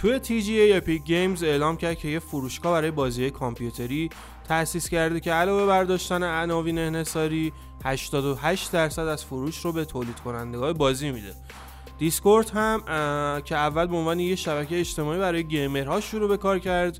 [0.05, 4.09] توی TGA Epic Games اعلام کرد که یه فروشگاه برای بازی کامپیوتری
[4.47, 7.53] تأسیس کرده که علاوه بر داشتن عناوین انحصاری
[7.85, 11.33] 88 درصد از فروش رو به تولید کنندگان بازی میده.
[11.97, 12.81] Discord هم
[13.41, 16.99] که اول به عنوان یه شبکه اجتماعی برای gamer ها شروع به کار کرد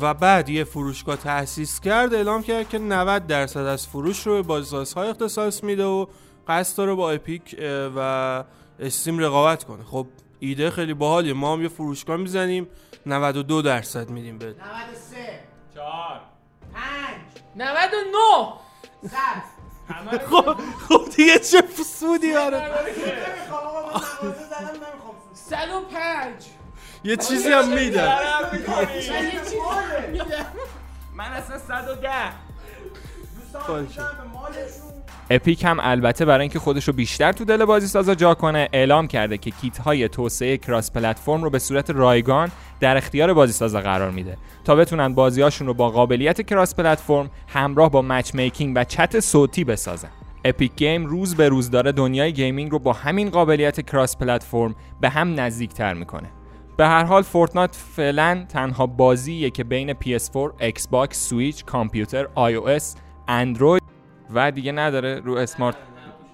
[0.00, 4.42] و بعد یه فروشگاه تأسیس کرد اعلام کرد که 90 درصد از فروش رو به
[4.42, 6.06] بازی سازها اختصاص میده و
[6.48, 7.56] قصد داره با Epic
[7.96, 8.44] و
[8.80, 9.84] استیم رقابت کنه.
[9.84, 10.06] خب
[10.40, 11.32] ایده خیلی باحالیه.
[11.32, 12.68] ما هم یه فروشگاه می‌زنیم
[13.06, 15.40] 92 درصد میدیم به 93
[15.74, 16.20] 4
[16.74, 17.14] 5
[17.56, 18.52] 99
[19.10, 19.58] صد.
[20.30, 20.56] خب
[20.88, 26.46] خب دیگه چه سودی داره نمی‌خوام آقا من مغازه زدم نمی‌خوام 105
[27.04, 28.18] یه چیزی هم میدم.
[31.14, 32.10] من اصلا 110
[33.36, 34.87] دوستان به مالشون
[35.30, 39.06] Epic هم البته برای اینکه خودش رو بیشتر تو دل بازی سازا جا کنه اعلام
[39.06, 43.80] کرده که کیت های توسعه cross platform رو به صورت رایگان در اختیار بازی سازا
[43.80, 49.20] قرار میده تا بتونن بازیاشون رو با قابلیت cross platform همراه با matchmaking و چت
[49.20, 50.08] صوتی بسازن.
[50.44, 55.08] Epic Games روز به روز داره دنیای gaming رو با همین قابلیت cross platform به
[55.08, 56.28] هم نزدیکتر می‌کنه.
[56.76, 62.84] به هر حال Fortnite فعلا تنها بازیه که بین PS4, Xbox، Switch، کامپیوتر، iOS،
[63.28, 63.77] اندروید
[64.34, 65.76] و دیگه نداره رو اسمارت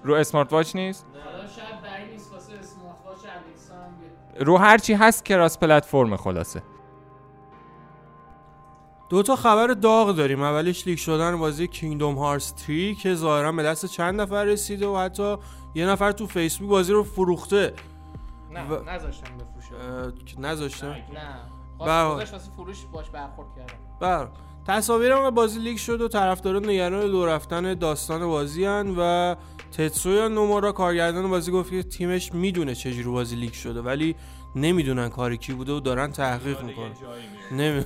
[0.03, 1.05] رو اسمارت واچ نیست.
[4.39, 6.63] رو هرچی هست کراس پلتفرم خلاصه.
[9.09, 10.41] دو تا خبر داغ داریم.
[10.43, 14.97] اولش لیک شدن بازی کینگدوم هارس 3 که ظاهرا به دست چند نفر رسیده و
[14.97, 15.37] حتی
[15.75, 17.73] یه نفر تو فیسبوک بازی رو فروخته.
[18.51, 19.75] نه و- نذاشتم بفروشه
[20.25, 20.95] که نذاشته نه
[21.79, 22.09] بله.
[22.09, 23.73] خودش واسه فروش باش برخورد کردم.
[23.99, 24.27] بر
[24.67, 29.35] تصاویر هم بازی لیک شد و طرفداران نگران دو رفتن داستان بازی هن و
[29.71, 34.15] تتسویا نومورا کارگردان بازی گفت که تیمش می‌دونه چجوری بازی لیک شده ولی
[34.55, 36.91] نمی‌دونن کار کی بوده و دارن تحقیق می‌کنن.
[37.51, 37.85] نمی...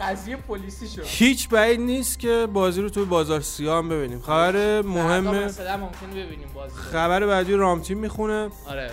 [0.00, 1.02] قضیه پلیسی شد.
[1.04, 4.20] هیچ بعید نیست که بازی رو توی بازار سیاه هم ببینیم.
[4.20, 6.74] خبر مهم مثلا ممکنه ببینیم بازی.
[6.74, 8.48] خبر بعدی رام تیم می‌خونه.
[8.66, 8.90] آره.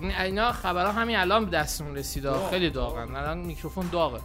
[0.00, 3.16] این اینا خبرها همین الان به دستمون رسیده خیلی داغن.
[3.16, 4.20] الان میکروفون داغه.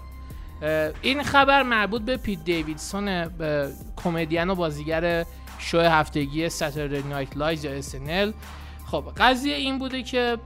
[1.01, 3.31] این خبر مربوط به پیت دیویدسون
[3.95, 5.25] کمدین و بازیگر
[5.59, 8.33] شو هفتگی Saturday Night Live یا SNL
[8.85, 10.37] خب قضیه این بوده که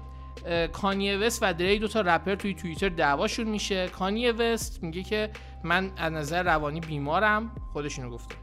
[0.74, 3.88] کانیه وست و دریک دو تا رپر توی توییتر دعواشون میشه.
[3.88, 5.30] کانیه وست میگه که
[5.64, 8.36] من از نظر روانی بیمارم خودشونو گفته.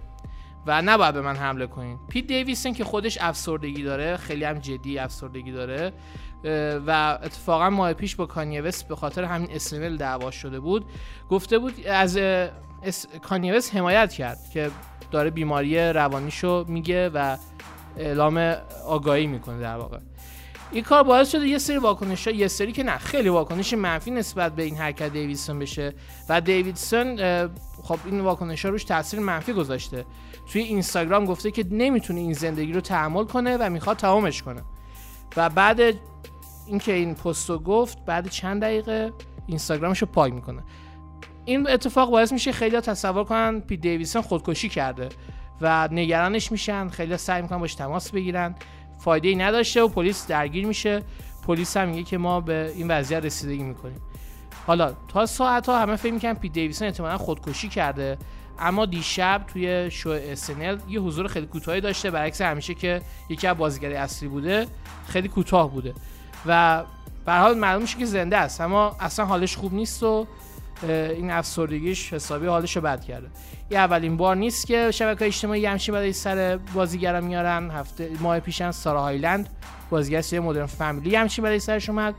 [0.67, 1.99] و نباید به من حمله کنین.
[2.09, 5.93] پیت دیویدسون که خودش افسردگی داره خیلی هم جدی افسردگی داره.
[6.87, 10.85] و اتفاقا ماه پیش با کانیه وست به خاطر همین اسنل دعوا شده بود
[11.31, 12.17] گفته بود از
[12.83, 13.07] اس...
[13.23, 14.71] کانیه وست حمایت کرد که
[15.11, 17.37] داره بیماری روانیشو میگه و
[17.97, 18.39] اعلام
[18.87, 19.99] آگاهی می‌کنه در واقع.
[20.73, 24.11] این کار باعث شده یه سری واکنش ها یه سری که نه خیلی واکنش منفی
[24.11, 25.95] نسبت به این حرکت دیویدسون بشه
[26.29, 27.17] و دیویدسون
[27.83, 30.05] خب این واکنش ها روش تاثیر منفی گذاشته.
[30.53, 34.63] توی اینستاگرام گفته که نمی‌تونه این زندگی رو تحمل کنه و می‌خواد تمامش کنه.
[35.37, 35.81] و بعد
[36.67, 39.13] اینکه این پست رو گفت بعد چند دقیقه
[39.47, 40.63] اینستاگرامش رو پاک می‌کنه.
[41.45, 45.09] این اتفاق باعث میشه خیلی تصور کنن پیت دیویدسون خودکشی کرده
[45.61, 48.55] و نگرانش میشن خیلی سعی می‌کنن باش تماس بگیرن.
[48.99, 51.03] فایده ای نداشته و پلیس درگیر میشه.
[51.47, 54.01] پلیس هم میگه که ما به این وضعیت رسیدگی می‌کنیم.
[54.67, 58.19] حالا تا ساعت ها همه فکر می‌کنن پیت دیویدسون احتمالا خودکشی کرده.
[58.61, 63.57] اما دیشب توی show SNL یه حضور خیلی کوتاهی داشته برعکس همیشه که یکی از
[63.57, 64.67] بازیگری اصلی بوده
[65.09, 65.95] خیلی کوتاه بوده.
[66.47, 66.83] و
[67.27, 70.27] به حال معلوم میشه که زنده است اما اصلا حالش خوب نیست و
[70.89, 73.29] این افسردگیش حسابی حالش رو بد کرده.
[73.69, 77.71] این اولین بار نیست که شبکه اجتماعی همچین برای سر بازیگرا میارن.
[77.71, 79.49] هفته ماه پیشن سارا هایلند
[79.91, 82.15] بازیگر سری مدرن فامیلی همچین برای سرش اومد.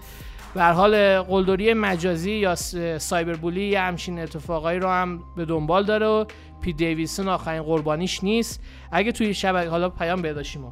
[0.53, 2.55] به هر حال قلدری مجازی یا
[2.97, 6.25] سایبر بولی یه همچین اتفاقایی رو هم به دنبال داره و
[6.61, 8.61] پی دیویسون آخرین قربانیش نیست.
[8.91, 10.69] اگه توی شبکه حالا پیام بهداشتی ما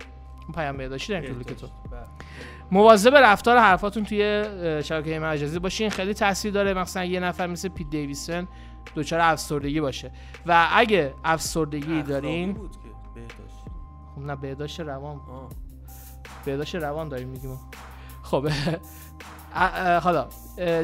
[0.56, 1.68] پیام بهداشتی داریم که تو
[2.72, 4.44] مواظب رفتار حرفاتون توی
[4.84, 5.90] شبکه مجازی باشین.
[5.90, 6.74] خیلی تاثیر داره.
[6.74, 8.48] مثلا یه نفر مثل پیت دیویسون
[8.96, 10.12] دچار افسردگی باشه.
[10.46, 13.64] و اگه افسردگی دارین بود که بهداشت.
[14.16, 15.50] خب نه بهداشت روان آه.
[16.46, 17.60] بهداشت روان داریم میگیم.
[18.24, 18.48] خب.
[20.04, 20.28] حالا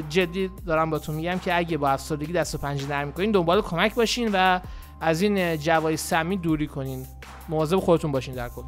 [0.09, 3.95] جدی دارم باتون میگم که اگه با افسردگی دست و پنجه نرم می‌کنین دنبال کمک
[3.95, 4.59] باشین و
[5.01, 7.05] از این جوای سمی دوری کنین.
[7.49, 8.61] مواظب خودتون باشین در کل.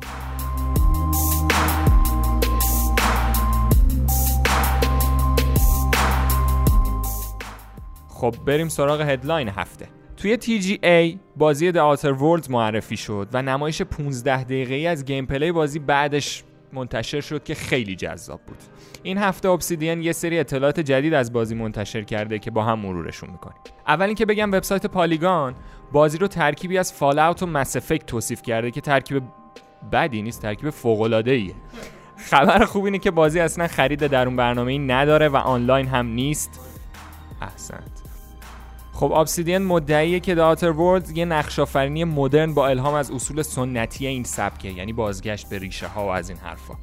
[8.09, 9.87] خب بریم سراغ headline هفته.
[10.17, 15.79] توی TGA بازی The Outer Worlds معرفی شد و نمایش 15 دقیقه‌ای از gameplay بازی
[15.79, 16.43] بعدش
[16.75, 18.57] منتشر شد که خیلی جذاب بود.
[19.03, 23.29] این هفته ابسیدین یه سری اطلاعات جدید از بازی منتشر کرده که با هم مرورشون
[23.29, 23.57] می‌کنیم.
[23.87, 25.55] اول اینکه بگم وبسایت پالیگان
[25.91, 27.75] بازی رو ترکیبی از فال اوت و مس
[28.07, 29.23] توصیف کرده که ترکیب
[29.91, 30.99] بدی نیست ترکیب فوق
[32.17, 36.07] خبر خوب اینه که بازی اصلا خرید در اون برنامه ای نداره و آنلاین هم
[36.07, 36.59] نیست.
[37.41, 38.04] احسنت.
[38.95, 44.07] خب ابسیدین مدعیه که داتر ورلد یه نقش آفرینی مدرن با الهام از اصول سنتی
[44.07, 46.73] این سبکه یعنی بازگشت به ریشه ها و از این حرفا.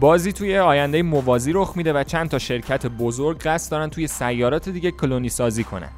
[0.00, 4.68] بازی توی آینده موازی رخ میده و چند تا شرکت بزرگ قصد دارن توی سیارات
[4.68, 5.90] دیگه کلونی سازی کنن.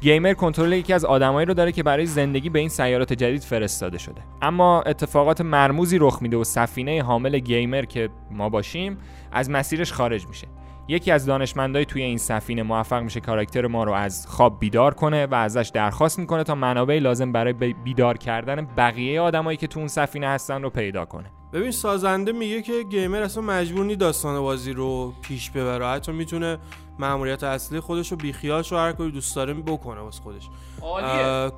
[0.00, 3.98] گیمر کنترل یکی از آدمایی رو داره که برای زندگی به این سیارات جدید فرستاده
[3.98, 4.20] شده.
[4.42, 8.98] اما اتفاقات مرموزی رخ میده و سفینه حامل گیمر که ما باشیم
[9.32, 10.46] از مسیرش خارج میشه.
[10.88, 15.26] یکی از دانشمندای توی این سفینه موفق میشه کاراکتر ما رو از خواب بیدار کنه
[15.26, 19.88] و ازش درخواست می‌کنه تا منابع لازم برای بیدار کردن بقیه آدمایی که تو اون
[19.88, 21.30] سفینه هستن رو پیدا کنه.
[21.52, 25.86] ببین سازنده میگه که گیمر اصلا مجبور نی داستان بازی رو پیش ببره.
[25.86, 26.58] حتی می‌تونه
[26.98, 30.48] مأموریت اصلی خودش رو بیخیالش رو هر کاری دوست داره بکنه واسه خودش.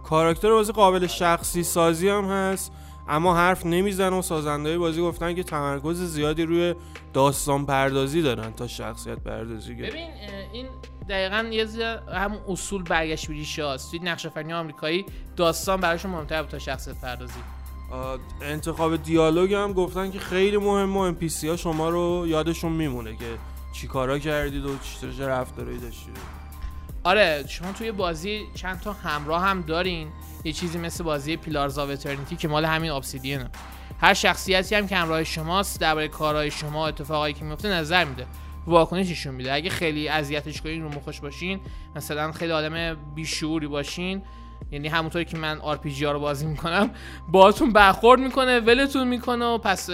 [0.03, 2.73] کاراکتر بازی قابل شخصی سازی هم هست.
[3.11, 6.75] اما حرف نمی‌زنه و سازنده بازی گفتن که تمرکز زیادی روی
[7.13, 10.11] داستان پردازی دارن تا شخصیت پردازی ببین
[10.53, 10.67] این
[11.09, 11.67] دقیقا یه
[12.15, 17.41] هم اصول برگشت به هست توی نقش فنی آمریکایی داستان براشون مهمتر تا شخصیت پردازی.
[18.43, 23.39] انتخاب دیالوگ هم گفتن که خیلی مهمه و ام ها شما رو یادشون میمونه که
[23.73, 24.71] چیکارا کردید و
[25.19, 26.17] چه رفتاری داشتید.
[27.05, 30.09] آره شما توی بازی چند تا همراه هم دارین.
[30.45, 33.51] یه چیزی مثل بازی پیلارز آف اترنیتی که مال همین ابسیدینه
[34.01, 38.27] هر شخصیتی هم که همراه شماست درباره کارهای شما اتفاقایی که میفته نظر میده.
[38.67, 39.53] واکنششون میده.
[39.53, 41.61] اگه خیلی اذیتش کنین رو مخش باشین.
[41.97, 44.23] مثلا خیلی آدم بیشعوری باشین.
[44.71, 46.91] یعنی همونطوری که من آر پی جی رو بازی می‌کنم
[47.29, 49.89] باهاتون برخورد می‌کنه ولتون می‌کنه و پس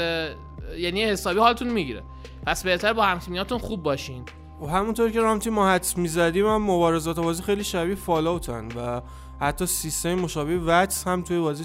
[0.79, 2.03] یعنی حسابی حالتون می‌گیره.
[2.47, 4.25] پس بهتر با همتیمیاتون خوب باشین.
[4.61, 9.01] و همونطور که رامتی ما حدس می‌زدیم هم مبارزات بازی خیلی شبیه فالاوتن و
[9.41, 11.65] حتی سیستم مشابه وچس هم توی بازی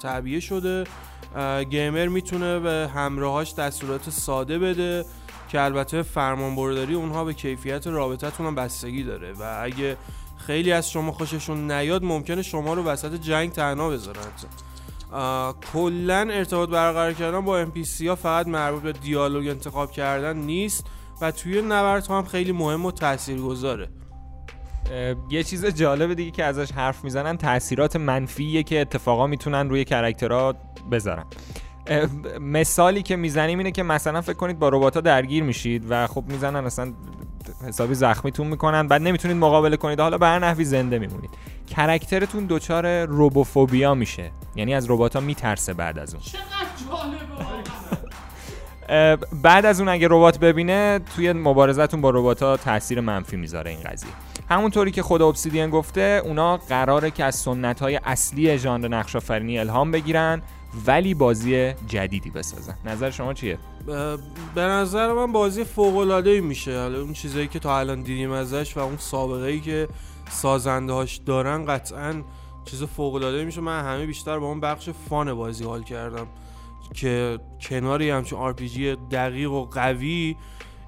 [0.00, 0.84] تعبیه شده.
[1.70, 5.04] گیمر می‌تونه به همراهاش دستورات ساده بده
[5.48, 9.96] که البته فرمان برداری اونها به کیفیت رابطتون هم بستگی داره و اگه
[10.36, 14.26] خیلی از شما خوششون نیاد ممکنه شما رو وسط جنگ تنها بذارن.
[15.72, 20.86] کلا ارتباط برقرار کردن با NPC ها فقط مربوط به دیالوگ انتخاب کردن نیست.
[21.20, 23.88] و توی نبردها هم خیلی مهم و تاثیرگذاره.
[25.30, 30.54] یه چیز جالب دیگه که ازش حرف می‌زنن تاثیرات منفیه که اتفاقا می‌تونن روی کرکترها
[30.90, 31.24] بذارن.
[32.40, 36.66] مثالی که می‌زنیم اینه که مثلا فکر کنید با ربات درگیر میشید و خب می‌زنن
[36.66, 36.92] اصلا
[37.66, 41.30] حسابی زخمیتون می‌کنن بعد نمی‌تونید مقابله کنید حالا به هر نحوی زنده میمونید.
[41.66, 46.22] کرکترتون دچار روبوفوبیا میشه یعنی از ربات ها میترسه بعد از اون.
[49.42, 53.80] بعد از اون اگه ربات ببینه توی مبارزتون با ربات ها تاثیر منفی می‌ذاره این
[53.80, 54.10] قضیه.
[54.50, 59.58] همونطوری که خود ابسیدین گفته اونا قراره که از سنت های اصلی ژانر نقش آفرینی
[59.58, 60.42] الهام بگیرن
[60.86, 62.74] ولی بازی جدیدی بسازن.
[62.84, 63.58] نظر شما چیه؟
[64.54, 66.80] به نظر من بازی فوق العاده میشه.
[66.80, 69.88] حالا اون چیزایی که تا الان دیدیم ازش و اون سابقه ای که
[70.30, 72.22] سازنده هاش دارن قطعا
[72.64, 73.60] چیز فوق العاده میشه.
[73.60, 76.26] من همه بیشتر با اون بخش فان بازی حال کردم.
[76.94, 78.52] که کناری همچون آر
[79.10, 80.36] دقیق و قوی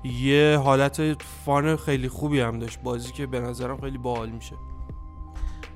[0.04, 2.80] یه حالت فان خیلی خوبی هم داشت.
[2.80, 4.54] بازی که به نظرم خیلی باحال میشه.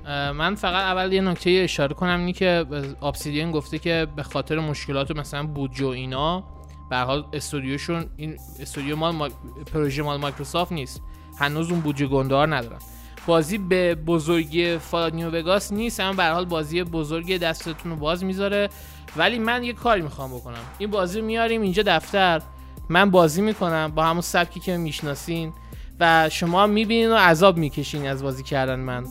[0.07, 2.65] من فقط اول یه نکته اشاره کنم اینی که
[3.01, 6.43] ابسیدین گفته که به خاطر مشکلات مثلا بودجه و اینا
[6.89, 9.31] به حال استودیوشون این استودیو مال
[9.73, 11.01] پروژه مال مایکروسافت نیست.
[11.39, 12.79] هنوز اون بودجه گندار ندارن.
[13.27, 18.23] بازی به بزرگی فالات نیو وگاس نیست اما به حال بازی بزرگی دستتون رو باز
[18.23, 18.69] می‌ذاره.
[19.17, 20.63] ولی من یه کاری می‌خوام بکنم.
[20.77, 22.41] این بازی میاریم اینجا دفتر.
[22.89, 25.53] من بازی می‌کنم با همون سبکی که می‌شناسین
[25.99, 29.05] و شما می‌بینین و عذاب می‌کشین از بازی کردن من.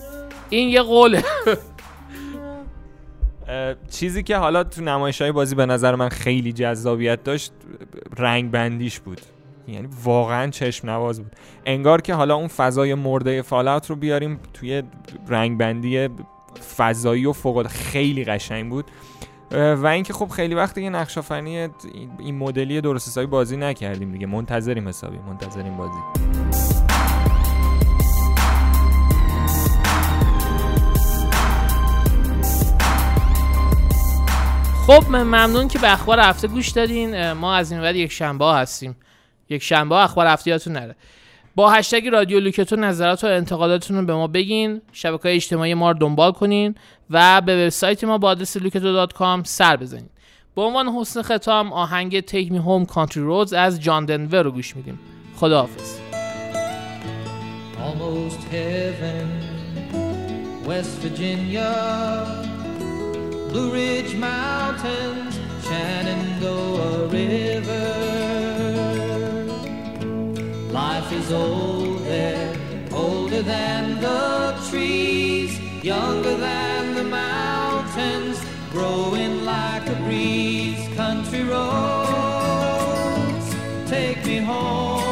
[0.51, 1.25] این یه قوله.
[3.91, 7.53] چیزی که حالا تو نمایش های بازی به نظر من خیلی جذابیت داشت
[8.17, 9.21] رنگ بندیش بود.
[9.69, 11.33] یعنی واقعا چشم نواز بود.
[11.67, 14.83] انگار که حالا اون فضای مرده فالات رو بیاریم توی
[15.29, 16.09] رنگ بندی
[16.77, 18.85] فضایی و فوق خیلی قشنگ بود.
[19.55, 21.19] و اینکه خب خیلی وقت دیگه نقش
[22.19, 24.27] این مدلی درست حسابی بازی نکردیم دیگه.
[24.27, 25.99] منتظریم حسابی منتظریم بازی.
[34.87, 37.33] خب ممنون که به اخبار هفته گوش دادین.
[37.33, 38.97] ما از این ور یک شنبه هستیم.
[39.49, 40.97] یک شنبه اخبار هفته یادتون نره.
[41.57, 45.91] با هشتگ رادیو لوکتو نظرات و انتقاداتتون رو به ما بگین شبکه های اجتماعی ما
[45.91, 46.75] رو دنبال کنین
[47.11, 49.07] و به وبسایت ما با آدرس لوکتو
[49.45, 50.09] سر بزنین.
[50.57, 54.77] به عنوان حسن ختام آهنگ تیک می هوم کانتری رودز از جان دنور رو گوش
[54.77, 54.99] میدیم.
[55.37, 55.99] خداحافظ.
[57.85, 59.29] Almost heaven,
[60.69, 61.73] West Virginia,
[63.51, 65.35] Blue Ridge Mountains,
[65.67, 68.14] Shenandoah River.
[71.05, 72.57] Life is old there,
[72.91, 78.43] older than the trees, younger than the mountains,
[78.73, 80.89] growing like a breeze.
[80.97, 81.75] Country roads,
[83.87, 85.04] take me home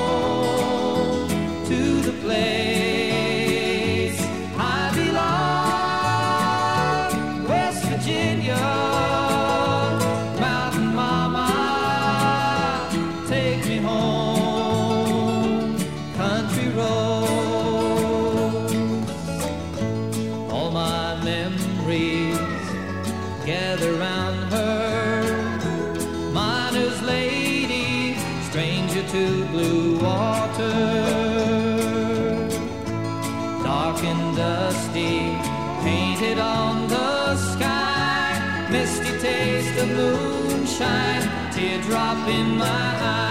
[41.52, 43.21] teardrop in my eye,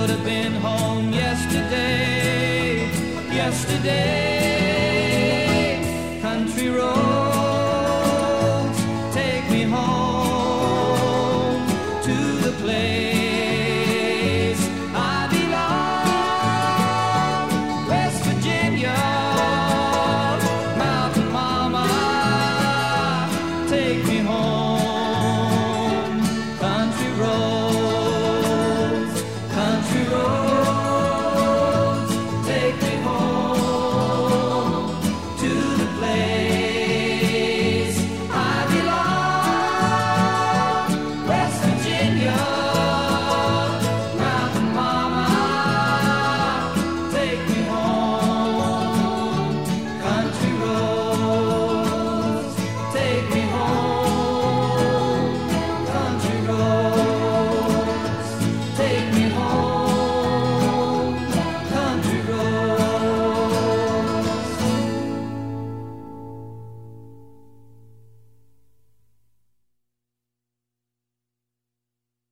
[0.00, 2.88] should have been home yesterday,
[3.34, 4.29] yesterday.